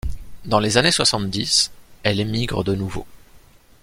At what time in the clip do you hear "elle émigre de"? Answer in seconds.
2.01-2.73